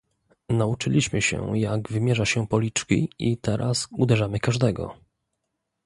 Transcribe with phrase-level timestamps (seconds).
[0.49, 4.97] Nauczyliśmy się jak wymierza się policzki i teraz uderzamy każdego